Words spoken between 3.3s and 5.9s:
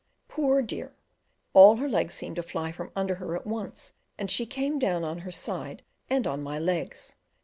at once, and she came down on her side